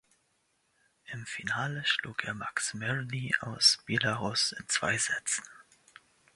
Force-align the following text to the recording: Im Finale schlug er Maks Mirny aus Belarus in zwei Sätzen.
Im 1.13 1.27
Finale 1.27 1.85
schlug 1.85 2.23
er 2.23 2.33
Maks 2.33 2.73
Mirny 2.73 3.35
aus 3.39 3.77
Belarus 3.85 4.51
in 4.51 4.67
zwei 4.67 4.97
Sätzen. 4.97 5.43